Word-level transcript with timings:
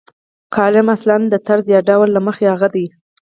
کالم 0.55 0.87
اصلاً 0.95 1.17
د 1.29 1.35
طرز 1.47 1.65
یا 1.75 1.79
ډول 1.89 2.07
له 2.13 2.21
مخې 2.27 2.45
هغه 2.53 2.67
دی. 2.75 2.85